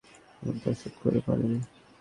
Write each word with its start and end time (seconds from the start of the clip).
এবং 0.41 0.55
তা 0.63 0.69
শোধ 0.79 0.93
করতে 1.01 1.21
পারেনি। 1.25 1.57